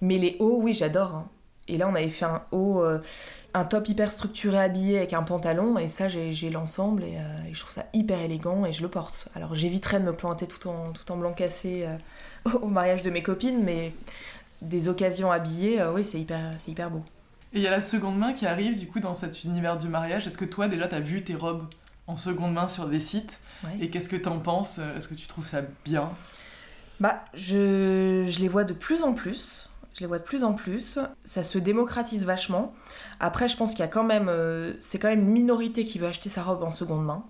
[0.00, 1.14] Mais les hauts, oui, j'adore.
[1.14, 1.28] hein.
[1.68, 2.98] Et là, on avait fait un haut, euh,
[3.54, 7.54] un top hyper structuré habillé avec un pantalon, et ça, j'ai l'ensemble, et, euh, et
[7.54, 9.28] je trouve ça hyper élégant, et je le porte.
[9.36, 13.10] Alors j'éviterais de me planter tout en, tout en blanc cassé euh, au mariage de
[13.10, 13.92] mes copines, mais
[14.62, 17.02] des occasions habillées, euh, oui, c'est hyper, c'est hyper beau.
[17.52, 19.88] Et il y a la seconde main qui arrive du coup dans cet univers du
[19.88, 20.26] mariage.
[20.26, 21.66] Est-ce que toi déjà t'as vu tes robes
[22.06, 23.76] en seconde main sur des sites Ouais.
[23.80, 24.78] Et qu'est-ce que t'en penses?
[24.78, 26.08] Est-ce que tu trouves ça bien?
[26.98, 29.68] Bah, je, je les vois de plus en plus.
[29.94, 30.98] Je les vois de plus en plus.
[31.24, 32.72] Ça se démocratise vachement.
[33.18, 34.28] Après, je pense qu'il y a quand même.
[34.30, 37.24] euh, c'est quand même une minorité qui veut acheter sa robe en seconde main.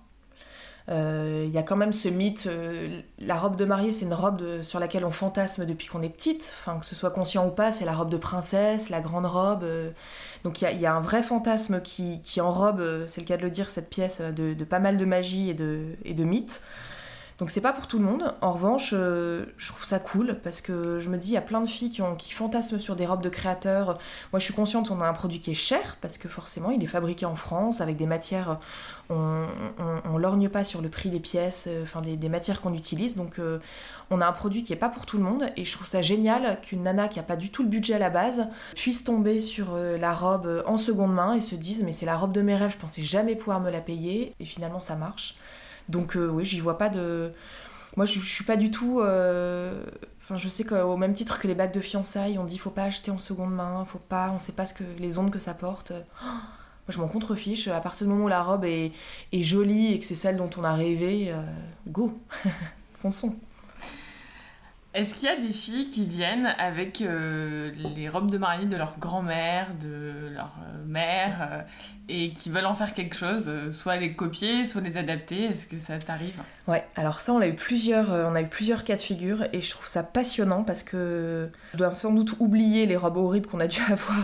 [0.90, 2.46] Euh, Il y a quand même ce mythe.
[2.46, 6.08] euh, la robe de mariée, c'est une robe sur laquelle on fantasme depuis qu'on est
[6.08, 6.52] petite.
[6.60, 9.62] Enfin, que ce soit conscient ou pas, c'est la robe de princesse, la grande robe.
[9.64, 9.90] euh.
[10.44, 13.70] donc il y a, un vrai fantasme qui, enrobe, c'est le cas de le dire,
[13.70, 16.62] cette pièce de, de pas mal de magie et de, et de mythes.
[17.40, 18.34] Donc c'est pas pour tout le monde.
[18.42, 21.42] En revanche, euh, je trouve ça cool parce que je me dis, il y a
[21.42, 23.98] plein de filles qui, fantasment sur des robes de créateurs.
[24.32, 26.84] Moi, je suis consciente qu'on a un produit qui est cher parce que forcément, il
[26.84, 28.58] est fabriqué en France avec des matières.
[29.08, 29.46] On,
[30.04, 33.16] on, lorgne pas sur le prix des pièces, euh, enfin des, matières qu'on utilise.
[33.16, 33.58] Donc euh,
[34.10, 36.02] on a un produit qui est pas pour tout le monde et je trouve ça
[36.02, 39.40] génial qu'une nana qui a pas du tout le budget à la base puisse tomber
[39.40, 42.54] sur la robe en seconde main et se dise, mais c'est la robe de mes
[42.54, 45.36] rêves, je pensais jamais pouvoir me la payer et finalement ça marche.
[45.88, 47.32] Donc euh, oui, j'y vois pas de...
[47.96, 49.00] Moi, je, suis pas du tout...
[49.00, 49.84] euh,
[50.30, 52.84] Enfin, je sais qu'au même titre que les bagues de fiançailles, on dit faut pas
[52.84, 55.54] acheter en seconde main, faut pas, on sait pas ce que les ondes que ça
[55.54, 55.92] porte.
[55.92, 56.42] Oh, moi,
[56.88, 57.66] je m'en contrefiche.
[57.66, 58.92] À partir du moment où la robe est,
[59.32, 61.42] est jolie et que c'est celle dont on a rêvé, euh,
[61.88, 62.16] go,
[63.02, 63.34] fonçons.
[64.92, 68.76] Est-ce qu'il y a des filles qui viennent avec euh, les robes de mariée de
[68.76, 71.60] leur grand-mère, de leur euh, mère, euh,
[72.08, 75.44] et qui veulent en faire quelque chose, soit les copier, soit les adapter?
[75.44, 76.34] Est-ce que ça t'arrive?
[76.66, 79.60] Ouais, alors ça, on a eu plusieurs, on a eu plusieurs cas de figure et
[79.60, 83.60] je trouve ça passionnant parce que je dois sans doute oublier les robes horribles qu'on
[83.60, 84.18] a dû avoir.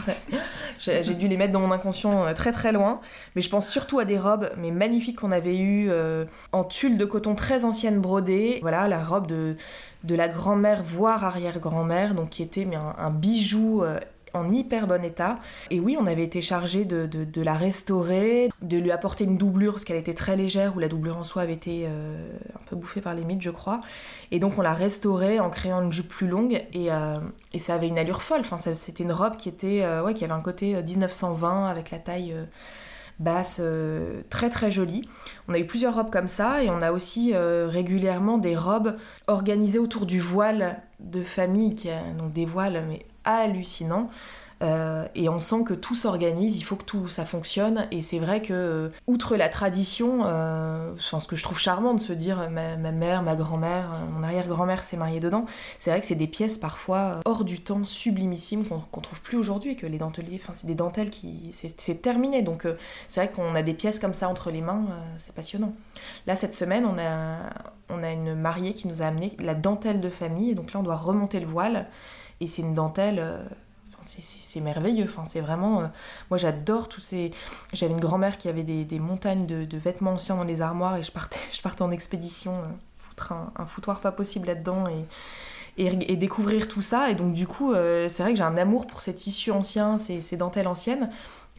[0.81, 3.01] J'ai j'ai dû les mettre dans mon inconscient très très loin,
[3.37, 5.91] mais je pense surtout à des robes mais magnifiques qu'on avait eues
[6.51, 8.59] en tulle de coton très ancienne brodée.
[8.63, 9.57] Voilà, la robe de,
[10.07, 13.83] de la grand-mère voire arrière-grand-mère, donc qui était un, bijou.
[13.83, 13.99] euh,
[14.35, 15.39] en hyper bon état.
[15.71, 19.73] Et oui, on avait été chargé de, de- la restaurer, de lui apporter une doublure
[19.73, 22.77] parce qu'elle était très légère, ou la doublure en soi avait été euh, un peu
[22.77, 23.81] bouffée par les mythes, je crois.
[24.33, 27.19] Et donc on l'a restaurée en créant une jupe plus longue et, euh,
[27.59, 28.43] ça avait une allure folle.
[28.75, 32.35] C'était une robe qui était, ouais, qui avait un côté euh, 1920 avec la taille.
[33.19, 35.09] Basse euh, très très jolie.
[35.49, 38.97] On a eu plusieurs robes comme ça et on a aussi euh, régulièrement des robes
[39.27, 44.09] organisées autour du voile de famille, qui a donc des voiles mais hallucinants.
[44.63, 47.87] Euh, et on sent que tout s'organise, il faut que tout ça fonctionne.
[47.91, 52.01] Et c'est vrai que, euh, outre la tradition, euh, ce que je trouve charmant de
[52.01, 55.47] se dire ma, mère, ma grand-mère, mon arrière-grand-mère s'est mariée dedans,
[55.79, 59.77] c'est vrai que c'est des pièces parfois hors du temps, sublimissimes, qu'on trouve plus aujourd'hui,
[59.77, 61.53] que les denteliers, enfin, c'est des dentelles qui.
[61.53, 62.43] C'est terminé.
[62.43, 62.67] Donc
[63.09, 64.87] c'est vrai qu'on a des pièces comme ça entre les mains,
[65.19, 65.73] c'est passionnant.
[66.27, 67.39] Là, cette semaine, on a,
[67.91, 70.81] on a une mariée qui nous a amené la dentelle de famille, et donc là,
[70.81, 71.87] on doit remonter le voile.
[72.41, 73.23] Et c'est une dentelle
[74.07, 75.09] c'est merveilleux.
[75.29, 75.81] C'est vraiment.
[75.81, 75.87] Euh,
[76.31, 77.33] moi, j'adore tous ces.
[77.73, 81.13] J'avais une grand-mère qui avait des, montagnes de, vêtements anciens dans les armoires et je
[81.13, 82.67] partais, je partais en expédition, euh,
[82.99, 85.07] foutre un, foutoir pas possible là-dedans et,
[85.85, 87.11] et, découvrir tout ça.
[87.11, 89.99] Et donc, du coup, euh, c'est vrai que j'ai un amour pour ces tissus anciens,
[89.99, 91.11] ces dentelles anciennes.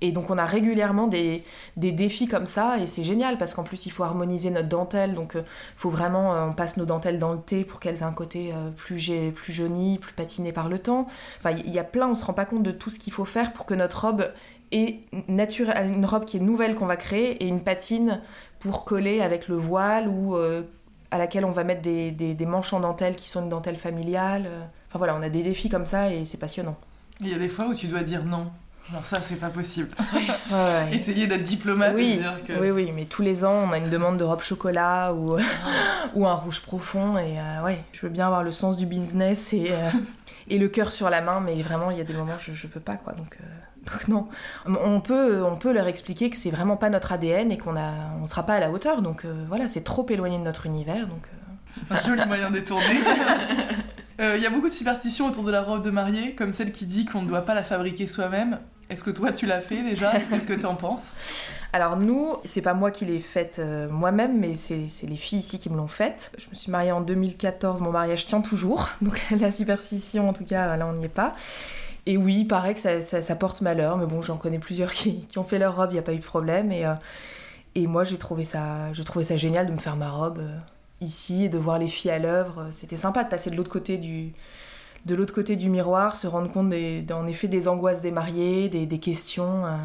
[0.01, 1.43] Et donc on a régulièrement des,
[1.75, 5.15] des défis comme ça et c'est génial parce qu'en plus il faut harmoniser notre dentelle
[5.15, 5.43] donc il euh,
[5.75, 8.51] faut vraiment euh, on passe nos dentelles dans le thé pour qu'elles aient un côté
[8.53, 11.07] euh, plus, plus jauni, plus patiné par le temps.
[11.39, 13.25] Enfin il y a plein, on se rend pas compte de tout ce qu'il faut
[13.25, 14.31] faire pour que notre robe
[14.71, 18.21] ait naturelle, une robe qui est nouvelle qu'on va créer et une patine
[18.59, 22.73] pour coller avec le voile ou à laquelle on va mettre des, des, des, manches
[22.73, 24.49] en dentelle qui sont une dentelle familiale.
[24.89, 26.75] Enfin voilà, on a des défis comme ça et c'est passionnant.
[27.21, 28.51] Il y a des fois où tu dois dire non
[28.89, 29.89] alors ça, c'est pas possible.
[30.93, 32.53] Essayer d'être diplomate oui, et dire que...
[32.53, 35.37] Oui, oui, mais tous les ans, on a une demande de robe chocolat ou,
[36.15, 37.17] ou un rouge profond.
[37.17, 39.89] Et euh, ouais, je veux bien avoir le sens du business et, euh,
[40.47, 42.53] et le cœur sur la main, mais vraiment, il y a des moments où je,
[42.53, 43.11] je peux pas, quoi.
[43.11, 44.27] Donc, euh, donc non.
[44.65, 47.91] On peut, on peut leur expliquer que c'est vraiment pas notre ADN et qu'on a,
[48.21, 49.01] on sera pas à la hauteur.
[49.01, 51.07] Donc voilà, c'est trop éloigné de notre univers.
[51.07, 51.27] Donc,
[51.89, 52.99] Un joli moyen de détourner.
[54.19, 56.85] Il y a beaucoup de superstitions autour de la robe de mariée, comme celle qui
[56.85, 58.59] dit qu'on ne doit pas la fabriquer soi-même.
[58.89, 61.15] Est-ce que toi tu l'as fait déjà Qu'est-ce que tu en penses
[61.73, 65.59] Alors nous, c'est pas moi qui l'ai faite euh, moi-même, mais c'est les filles ici
[65.59, 66.31] qui me l'ont faite.
[66.37, 70.45] Je me suis mariée en 2014, mon mariage tient toujours, donc la superstition en tout
[70.45, 71.35] cas, là on n'y est pas.
[72.05, 75.43] Et oui, il paraît que ça, porte malheur, mais bon, j'en connais plusieurs qui, ont
[75.43, 76.71] fait leur robe, il n'y a pas eu de problème.
[76.71, 76.93] Et, euh,
[77.75, 80.57] et moi j'ai trouvé, ça, trouvé ça génial de me faire ma robe euh,
[81.01, 82.69] ici et de voir les filles à l'œuvre.
[82.71, 84.31] C'était sympa de passer de l'autre côté du
[85.07, 88.69] de l'autre côté du miroir, se rendre compte des, en effet des angoisses des mariés,
[88.69, 89.65] des, questions.
[89.65, 89.75] Euh,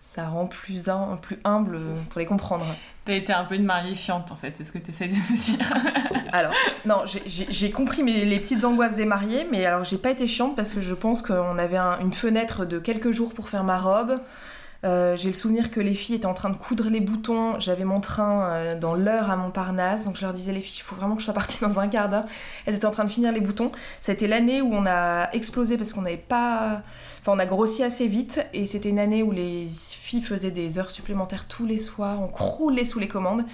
[0.00, 0.82] ça rend plus,
[1.20, 1.78] plus humble
[2.10, 2.64] pour les comprendre.
[3.04, 5.36] T'as été un peu une mariée fiante en fait, est-ce que tu essaies de nous
[5.36, 5.58] dire?
[6.32, 6.52] Alors,
[6.86, 10.54] non, j'ai compris mes, les petites angoisses des mariés, mais alors j'ai pas été chiante
[10.54, 14.20] parce que je pense qu'on avait une fenêtre de quelques jours pour faire ma robe.
[14.84, 17.58] Euh, j'ai le souvenir que les filles étaient en train de coudre les boutons.
[17.60, 20.82] J'avais mon train euh, dans l'heure à Montparnasse, donc je leur disais les filles, il
[20.82, 22.24] faut vraiment que je sois partie dans un quart d'heure.
[22.66, 23.70] Elles étaient en train de finir les boutons.
[24.08, 26.82] Été l'année où on a explosé parce qu'on n'avait pas,
[27.20, 30.78] enfin on a grossi assez vite et c'était une année où les filles faisaient des
[30.78, 32.20] heures supplémentaires tous les soirs.
[32.20, 33.44] On croulait sous les commandes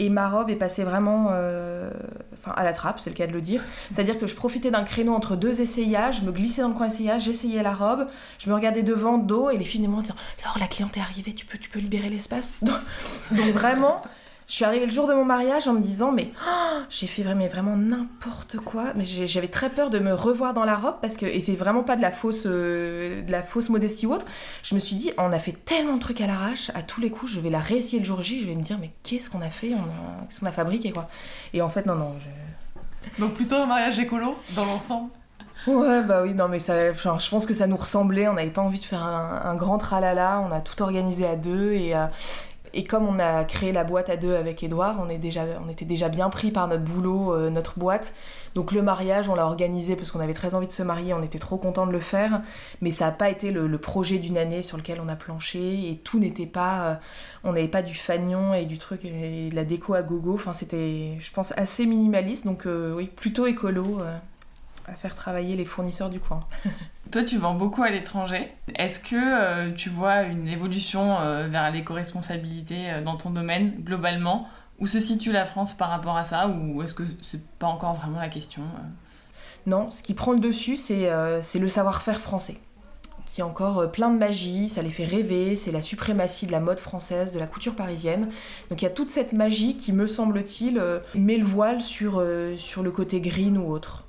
[0.00, 1.90] et ma robe est passée vraiment euh,
[2.46, 3.62] à la trappe, c'est le cas de le dire.
[3.92, 6.86] C'est-à-dire que je profitais d'un créneau entre deux essayages, je me glissais dans le coin
[6.86, 8.06] essayage, j'essayais la robe,
[8.38, 11.34] je me regardais devant, dos, et les filles me disaient Alors la cliente est arrivée,
[11.34, 12.60] tu peux, tu peux libérer l'espace
[13.30, 14.02] Donc vraiment,
[14.50, 17.22] je suis arrivée le jour de mon mariage en me disant mais oh, j'ai fait
[17.22, 18.86] vraiment, vraiment n'importe quoi.
[18.96, 21.84] Mais j'avais très peur de me revoir dans la robe parce que et c'est vraiment
[21.84, 24.26] pas de la fausse euh, de la fausse modestie ou autre.
[24.64, 27.10] Je me suis dit on a fait tellement de trucs à l'arrache à tous les
[27.10, 29.40] coups je vais la réessayer le jour J je vais me dire mais qu'est-ce qu'on
[29.40, 29.68] a fait?
[29.68, 31.08] Qu'est-ce qu'on a fabriqué quoi?
[31.54, 32.16] Et en fait non non
[33.20, 35.10] donc plutôt un mariage écolo dans l'ensemble?
[35.66, 38.26] Ouais, bah oui, non, mais ça, je pense que ça nous ressemblait.
[38.28, 40.40] On n'avait pas envie de faire un, un, grand tralala.
[40.40, 42.06] On a tout organisé à deux et, euh,
[42.72, 46.30] et comme on a créé la boîte à deux avec Edouard, on, était déjà bien
[46.30, 48.14] pris par notre boulot, euh, notre boîte.
[48.54, 51.22] Donc le mariage, on l'a organisé parce qu'on avait très envie de se marier, on
[51.22, 52.42] était trop content de le faire.
[52.80, 55.96] Mais ça n'a pas été le, projet d'une année sur lequel on a planché et
[56.04, 56.80] tout n'était pas.
[56.82, 56.94] Euh,
[57.44, 60.34] on n'avait pas du fagnon et du truc et de la déco à gogo.
[60.34, 62.44] Enfin, c'était, je pense, assez minimaliste.
[62.44, 64.00] Donc euh, oui, plutôt écolo
[64.86, 66.40] à faire travailler les fournisseurs du coin.
[67.10, 68.52] Toi, tu vends beaucoup à l'étranger.
[68.76, 74.48] Est-ce que euh, tu vois une évolution euh, vers l'éco-responsabilité euh, dans ton domaine globalement?
[74.78, 76.46] Où se situe la France par rapport à ça?
[76.48, 78.62] Ou est-ce que c'est pas encore vraiment la question
[79.66, 81.10] Non, ce qui prend le dessus, c'est
[81.58, 82.58] le savoir-faire français
[83.26, 86.58] qui est encore plein de magie, ça les fait rêver, c'est la suprématie de la
[86.58, 88.28] mode française, de la couture parisienne.
[88.70, 90.82] Donc il y a toute cette magie qui, me semble-t-il,
[91.14, 92.20] met le voile sur,
[92.56, 94.04] sur le côté green ou autre.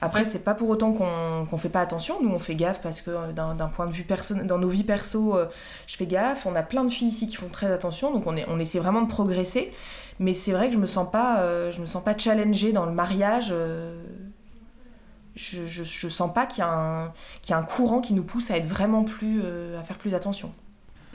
[0.00, 2.22] Après, c'est pas pour autant qu'on fait pas attention.
[2.22, 4.84] Nous, on fait gaffe parce que euh, d'un point de vue personnel, dans nos vies
[4.84, 5.46] perso, euh,
[5.86, 6.46] je fais gaffe.
[6.46, 8.78] On a plein de filles ici qui font très attention, donc on, est, on essaie
[8.78, 9.72] vraiment de progresser.
[10.18, 12.86] Mais c'est vrai que je me sens pas, euh, je me sens pas challengée dans
[12.86, 13.52] le mariage.
[15.36, 16.66] je, je, sens pas qu'il y,
[17.48, 19.42] y, a un courant qui nous pousse à être vraiment plus,
[19.78, 20.52] à faire plus attention.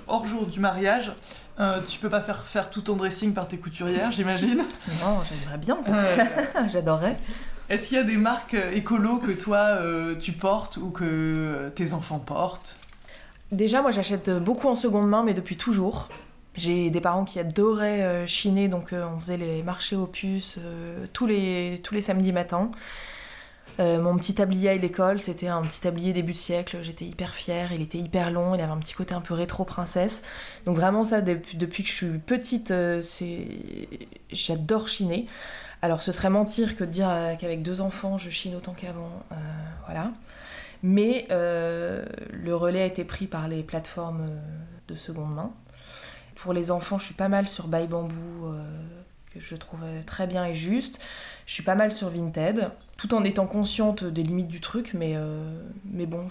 [0.07, 1.13] Hors jour du mariage,
[1.87, 4.65] tu peux pas faire faire tout ton dressing par tes couturières, j'imagine.
[5.01, 5.77] Non, j'aimerais bien.
[6.67, 7.17] J'adorerais.
[7.69, 9.77] Est-ce qu'il y a des marques écolo que toi
[10.19, 12.77] tu portes ou que tes enfants portent?
[13.51, 16.09] Déjà, moi j'achète beaucoup en seconde main, mais depuis toujours.
[16.55, 20.57] J'ai des parents qui adoraient chiner, donc on faisait les marchés aux puces
[21.13, 22.71] tous, les, tous les samedis matins.
[23.79, 26.79] Euh, mon petit tablier à l'école, c'était un petit tablier début de siècle.
[26.81, 27.71] J'étais hyper fière.
[27.71, 28.53] Il était hyper long.
[28.53, 30.23] Il avait un petit côté un peu rétro princesse.
[30.65, 33.01] Donc vraiment ça, depuis, que je suis petite, euh,
[34.31, 35.27] j'adore chiner.
[35.81, 39.23] Alors ce serait mentir que de dire euh, qu'avec deux enfants, je chine autant qu'avant.
[39.85, 40.11] voilà.
[40.83, 44.29] Mais le relais a été pris par les plateformes
[44.87, 45.51] de seconde main.
[46.35, 48.53] Pour les enfants, je suis pas mal sur Buy Bamboo,
[49.33, 51.01] que je trouve très bien et juste.
[51.45, 55.13] Je suis pas mal sur Vinted tout en étant consciente des limites du truc, mais,
[55.15, 55.41] euh,
[55.85, 56.27] mais bon,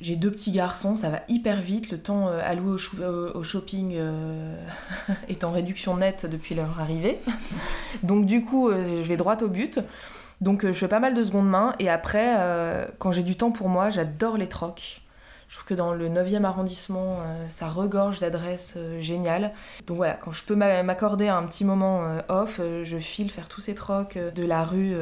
[0.00, 3.42] j'ai deux petits garçons, ça va hyper vite, le temps euh, alloué au, euh, au
[3.42, 3.98] shopping
[5.28, 7.18] est en réduction nette depuis leur arrivée.
[8.04, 9.80] Donc du coup, je vais droit au but.
[10.40, 12.36] Donc je fais pas mal de seconde main, et après,
[12.98, 15.01] quand j'ai du temps pour moi, j'adore les trocs.
[15.52, 19.52] Je trouve que dans le 9e arrondissement, euh, ça regorge d'adresses euh, géniales.
[19.86, 23.60] Donc voilà, quand je peux m'accorder un petit moment euh, off, je file faire tous
[23.60, 24.96] ces trocs de la rue,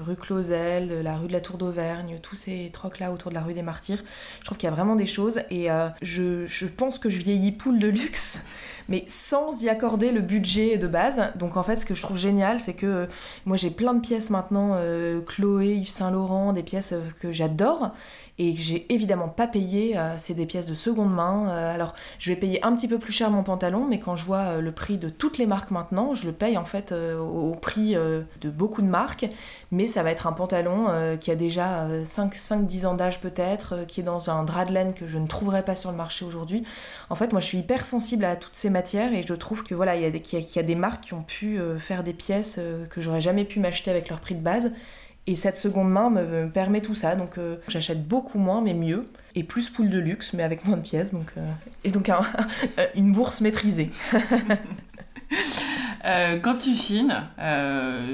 [0.00, 3.42] rue Clausel, de la rue de la Tour d'Auvergne, tous ces trocs-là autour de la
[3.42, 4.02] rue des Martyrs.
[4.38, 5.68] Je trouve qu'il y a vraiment des choses et
[6.00, 8.46] je, je pense que je vieillis poule de luxe
[8.90, 11.32] mais sans y accorder le budget de base.
[11.36, 13.08] Donc en fait, ce que je trouve génial, c'est que
[13.46, 14.76] moi j'ai plein de pièces maintenant,
[15.26, 17.92] Chloé, Yves Saint Laurent, des pièces que j'adore
[18.40, 19.98] et que j'ai évidemment pas payé.
[19.98, 21.50] Euh, c'est des pièces de seconde main.
[21.50, 24.24] Euh, alors, je vais payer un petit peu plus cher mon pantalon, mais quand je
[24.24, 27.54] vois euh, le prix de toutes les marques maintenant, je le paye en fait au
[27.60, 29.28] prix de beaucoup de marques.
[29.70, 30.86] Mais ça va être un pantalon
[31.20, 35.06] qui a déjà 5-10 ans d'âge peut-être, qui est dans un drap de laine que
[35.06, 36.64] je ne trouverai pas sur le marché aujourd'hui.
[37.10, 38.79] En fait, moi, je suis hyper sensible à toutes ces matières
[39.12, 42.02] et je trouve que voilà, il y, y, a des marques qui ont pu faire
[42.02, 42.58] des pièces
[42.90, 44.72] que j'aurais jamais pu m'acheter avec leur prix de base
[45.26, 49.06] et cette seconde main me, permet tout ça, donc euh, j'achète beaucoup moins mais mieux,
[49.34, 51.52] et plus poule de luxe mais avec moins de pièces, donc, euh,
[51.84, 52.10] et donc
[52.94, 53.90] une bourse maîtrisée.
[56.02, 57.14] Euh, quand tu chines,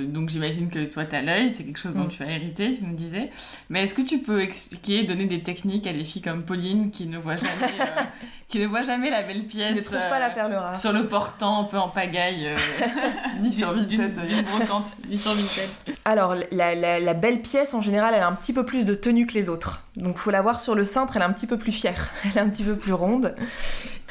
[0.09, 2.11] donc j'imagine que toi tu as l'œil, c'est quelque chose dont mm.
[2.11, 3.31] tu as hérité, tu me disais.
[3.71, 7.07] Mais est-ce que tu peux expliquer, donner des techniques à des filles comme Pauline qui
[7.07, 7.73] ne voient jamais,
[8.49, 10.77] qui ne voit jamais la belle pièce ne trouve pas la perle rare.
[10.77, 12.49] sur le portant un peu en pagaille,
[13.41, 15.69] ni sur Vinted d'une brocante, ni sur Vinted.
[16.05, 19.27] Alors la, la, belle pièce en général, elle a un petit peu plus de tenue
[19.27, 19.83] que les autres.
[19.97, 22.37] Donc faut la voir sur le cintre, elle est un petit peu plus fière, elle
[22.37, 23.35] est un petit peu plus ronde.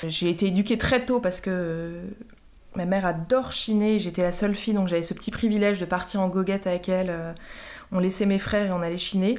[0.05, 2.01] J'ai été éduquée très tôt parce que
[2.75, 6.19] Ma mère adore chiner, j'étais la seule fille, donc j'avais ce petit privilège de partir
[6.19, 7.35] en goguette avec elle.
[7.91, 9.37] Euh, on laissait mes frères et on allait chiner.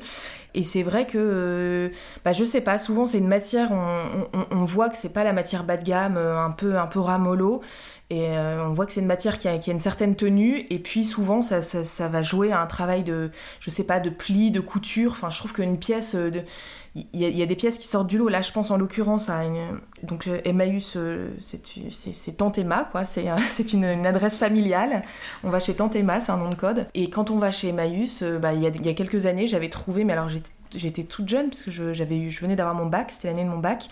[0.54, 1.88] Et c'est vrai que, euh,
[2.24, 5.64] bah, je sais pas, souvent c'est une matière, on, voit que c'est pas la matière
[5.64, 7.60] bas de gamme, euh, un peu, un peu ramolo.
[8.08, 10.64] Et on voit que c'est une matière qui a, qui a, une certaine tenue.
[10.70, 14.10] Et puis souvent, ça, ça, va jouer à un travail de, je sais pas, de
[14.10, 15.10] pli, de couture.
[15.10, 16.44] Enfin, je trouve qu'une pièce, de,
[17.12, 18.28] il y, a des pièces qui sortent du lot.
[18.28, 19.80] Là, je pense en l'occurrence à une.
[20.02, 23.04] Donc, euh, Emmaüs, euh, c'est Tante Emma, quoi.
[23.04, 23.22] C'est
[23.72, 25.04] une, adresse familiale.
[25.44, 26.86] On va chez Tante c'est un nom de code.
[26.94, 30.04] Et quand on va chez Emmaüs, euh, bah, il, y a, quelques années, j'avais trouvé,
[30.04, 30.30] mais alors
[30.70, 33.50] j'étais toute jeune, parce que je, eu, je venais d'avoir mon bac, c'était l'année de
[33.50, 33.88] mon bac.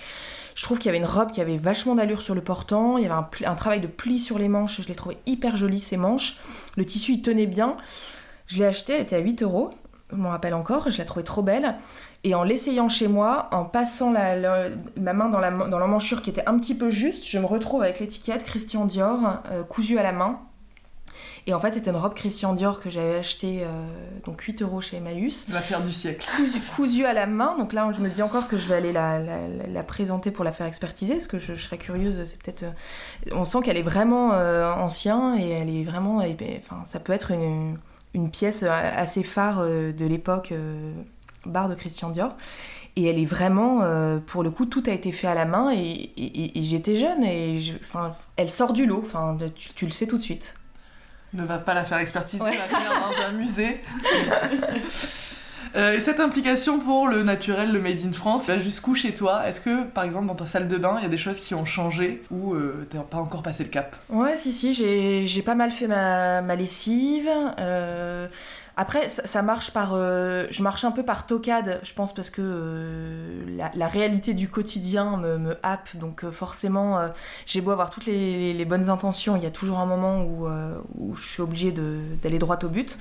[0.54, 2.96] Je trouve qu'il y avait une robe qui avait vachement d'allure sur le portant.
[2.96, 4.80] Il y avait un, un travail de pli sur les manches.
[4.80, 6.38] Je l'ai trouvé hyper jolie, ces manches.
[6.76, 7.76] Le tissu, il tenait bien.
[8.46, 9.70] Je l'ai acheté, elle était à 8 euros.
[10.10, 10.90] Je m'en rappelle encore.
[10.90, 11.76] Je la trouvais trop belle.
[12.24, 16.58] Et en l'essayant chez moi, en passant la, ma main dans l'emmanchure qui était un
[16.58, 20.40] petit peu juste, je me retrouve avec l'étiquette Christian Dior euh, cousue à la main.
[21.46, 23.86] Et en fait, c'était une robe Christian Dior que j'avais achetée euh,
[24.24, 25.46] donc 8 euros chez Emmaüs.
[25.50, 26.26] L'affaire du siècle.
[26.74, 27.58] Cousue, à la main.
[27.58, 30.66] Donc là, je me dis encore que je vais aller la, présenter pour la faire
[30.66, 32.24] expertiser, parce que je, serais curieuse.
[32.24, 32.62] C'est peut-être.
[32.62, 36.22] Euh, on sent qu'elle est vraiment ancienne et elle est vraiment.
[36.56, 37.76] Enfin, ça peut être une,
[38.14, 40.54] une pièce assez phare de l'époque
[41.46, 42.36] barre de Christian Dior.
[42.96, 45.72] Et elle est vraiment, euh, pour le coup, tout a été fait à la main
[45.72, 46.10] et,
[46.62, 49.36] j'étais jeune et enfin, elle sort du lot, enfin,
[49.74, 50.54] tu, le sais tout de suite.
[51.32, 53.80] Ne va pas la faire expertiser, la faire dans un musée.
[55.76, 59.48] Euh, et cette implication pour le naturel, le made in France, va jusqu'où chez toi?
[59.48, 61.52] Est-ce que, par exemple, dans ta salle de bain, il y a des choses qui
[61.56, 63.96] ont changé ou euh, t'as pas encore passé le cap?
[64.08, 67.28] Ouais, si, si, j'ai pas mal fait ma, ma lessive.
[68.76, 69.92] Euh, après, ça, marche par.
[69.94, 74.48] Euh, je marche un peu par tocade, je pense, parce que euh, la, réalité du
[74.48, 75.96] quotidien me, me happe.
[75.96, 77.00] Donc, euh, forcément,
[77.46, 80.48] j'ai beau avoir toutes les, bonnes intentions, il y a toujours un moment où,
[80.98, 82.98] où je suis obligée d'aller droit au but.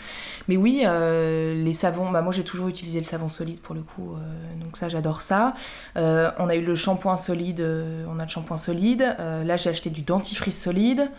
[0.47, 2.11] Mais oui, les savons.
[2.11, 4.15] Bah, moi, j'ai toujours utilisé le savon solide pour le coup.
[4.59, 5.53] donc, ça, j'adore ça.
[5.95, 7.61] on a eu le shampoing solide.
[8.07, 9.15] on a le shampoing solide.
[9.19, 11.09] là, j'ai acheté du dentifrice solide.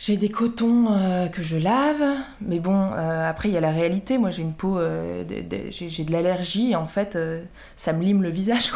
[0.00, 2.02] J'ai des cotons euh, que je lave,
[2.40, 4.16] mais bon, euh, après il y a la réalité.
[4.16, 5.24] Moi j'ai une peau, euh,
[5.68, 7.18] j'ai de l'allergie et en fait
[7.76, 8.72] ça me lime le visage.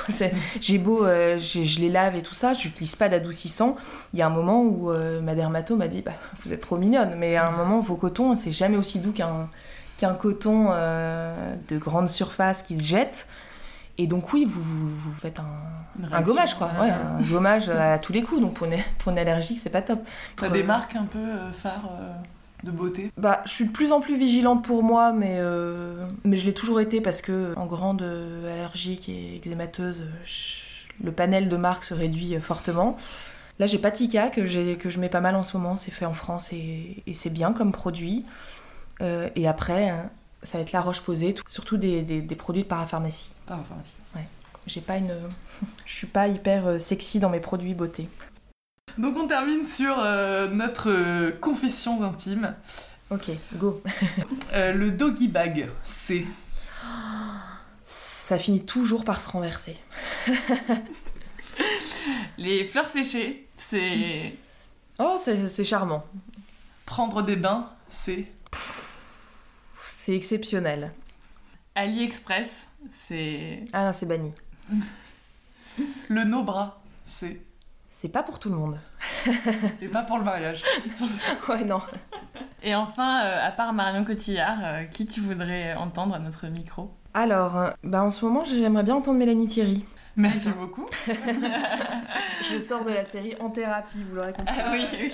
[0.60, 3.76] J'ai beau, je les lave et tout ça, j'utilise pas d'adoucissant.
[4.12, 6.12] Il y a un moment où ma dermato m'a dit bah,
[6.44, 10.14] Vous êtes trop mignonne, mais à un moment vos cotons c'est jamais aussi doux qu'un
[10.14, 13.28] coton de grande surface qui se jette.
[13.98, 18.22] Et donc oui, vous, vous, faites un, gommage quoi, ouais, un gommage à tous les
[18.22, 18.40] coups.
[18.40, 20.00] Donc pour une, pour une allergique c'est pas top.
[20.36, 22.12] T'as des marques un peu euh, phares euh,
[22.64, 23.12] de beauté?
[23.16, 26.54] Bah, je suis de plus en plus vigilante pour moi, mais, euh, mais je l'ai
[26.54, 31.56] toujours été parce que, en grande euh, allergique et eczémateuse, euh, je- le panel de
[31.56, 32.96] marques se réduit euh, fortement.
[33.60, 36.14] Là, j'ai Patika que, que je mets pas mal en ce moment, c'est fait en
[36.14, 38.24] France et, et c'est bien comme produit.
[39.02, 40.10] Euh, et après, hein,
[40.42, 43.30] ça va être la roche posée, tout- surtout des, des- des produits de parapharmacie.
[43.46, 43.96] Pas en pharmacie.
[44.66, 45.14] J'ai pas une,
[45.84, 48.08] je suis pas hyper euh, sexy dans mes produits beauté.
[48.96, 52.54] Donc on termine sur euh, notre euh, confession intime.
[53.10, 53.82] Ok, go.
[54.52, 56.24] Euh, le doggy bag, c'est?
[57.84, 59.76] Ça finit toujours par se renverser.
[62.38, 64.34] Les fleurs séchées, c'est.
[64.98, 66.04] Oh, c'est c'est charmant.
[66.86, 68.26] prendre des bains, c'est?
[69.96, 70.92] C'est exceptionnel.
[71.74, 73.64] AliExpress, c'est.
[73.72, 74.32] Ah non, c'est banni.
[76.08, 77.40] le no-bras, c'est
[77.90, 78.78] C'est pas pour tout le monde.
[79.82, 80.62] et pas pour le mariage.
[81.48, 81.80] Ouais, non.
[82.62, 86.94] Et enfin, euh, à part Marion Cotillard, euh, qui tu voudrais entendre à notre micro?
[87.12, 89.84] Alors, euh, bah en ce moment, j'aimerais bien entendre Mélanie Thierry.
[90.16, 90.86] Merci beaucoup.
[91.06, 94.54] Je sors de la série En thérapie, vous l'aurez compris.
[94.58, 95.12] Ah oui, oui.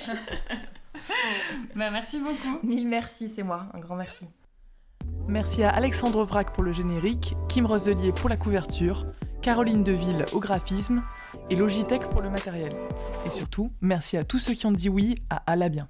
[1.74, 2.58] bah, merci beaucoup.
[2.62, 3.66] Mille merci, c'est moi.
[3.74, 4.26] Un grand merci.
[5.30, 9.06] Merci à Alexandre Vrac pour le générique, Kim Roselier pour la couverture,
[9.42, 11.04] Caroline Deville au graphisme
[11.50, 12.74] et Logitech pour le matériel.
[13.24, 15.88] Et surtout, merci à tous ceux qui ont dit oui à À la bien.